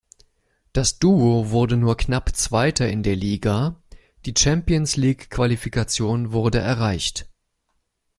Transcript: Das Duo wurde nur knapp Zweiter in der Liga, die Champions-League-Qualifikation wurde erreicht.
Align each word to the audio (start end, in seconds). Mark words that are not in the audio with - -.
Das 0.73 0.97
Duo 0.97 1.51
wurde 1.51 1.77
nur 1.77 1.95
knapp 1.95 2.35
Zweiter 2.35 2.89
in 2.89 3.03
der 3.03 3.15
Liga, 3.15 3.83
die 4.25 4.33
Champions-League-Qualifikation 4.35 6.31
wurde 6.31 6.57
erreicht. 6.57 7.29